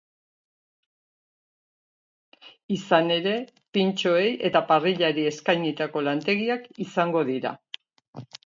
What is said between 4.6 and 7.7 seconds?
parrillari eskainitako lantegiak izango dira.